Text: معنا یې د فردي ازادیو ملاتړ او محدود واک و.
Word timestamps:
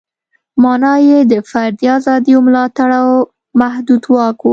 معنا 0.61 0.93
یې 1.07 1.19
د 1.31 1.33
فردي 1.49 1.87
ازادیو 1.97 2.39
ملاتړ 2.47 2.89
او 3.01 3.09
محدود 3.59 4.03
واک 4.13 4.39
و. 4.43 4.49